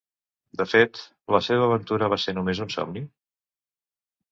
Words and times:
De 0.61 0.65
fet, 0.71 1.01
la 1.35 1.41
seva 1.49 1.67
aventura 1.69 2.09
va 2.15 2.19
ser 2.25 2.35
només 2.39 2.65
un 2.67 2.75
somni? 2.79 3.07